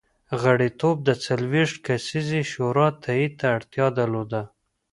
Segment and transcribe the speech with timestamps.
[0.41, 4.41] غړیتوب د څلوېښت کسیزې شورا تایید ته اړتیا درلوده.